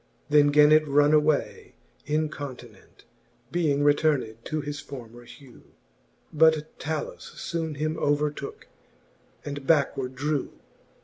[0.29, 1.75] Then gan it runne away
[2.07, 3.03] incontinent,
[3.51, 5.61] Being returned to his former hew:
[6.33, 8.63] But Talus foone him overtooke,
[9.45, 10.53] and backward drew.